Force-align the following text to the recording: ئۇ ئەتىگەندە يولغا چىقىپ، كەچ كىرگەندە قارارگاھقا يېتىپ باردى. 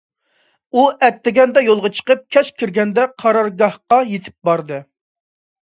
ئۇ 0.79 0.85
ئەتىگەندە 1.07 1.63
يولغا 1.67 1.91
چىقىپ، 1.99 2.25
كەچ 2.37 2.51
كىرگەندە 2.63 3.07
قارارگاھقا 3.25 4.03
يېتىپ 4.17 4.51
باردى. 4.53 4.85